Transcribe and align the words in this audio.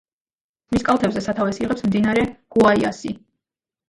მის 0.75 0.85
კალთებზე 0.85 1.21
სათავეს 1.25 1.59
იღებს 1.63 1.85
მდინარე 1.89 2.23
გუაიასი. 2.57 3.13